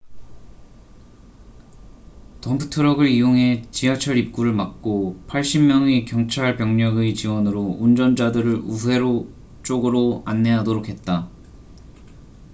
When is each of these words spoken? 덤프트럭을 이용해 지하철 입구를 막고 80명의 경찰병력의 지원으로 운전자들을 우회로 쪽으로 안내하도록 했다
덤프트럭을 2.41 3.07
이용해 3.07 3.65
지하철 3.69 4.17
입구를 4.17 4.51
막고 4.51 5.23
80명의 5.27 6.07
경찰병력의 6.09 7.13
지원으로 7.13 7.61
운전자들을 7.79 8.63
우회로 8.65 9.31
쪽으로 9.61 10.23
안내하도록 10.25 10.89
했다 10.89 11.29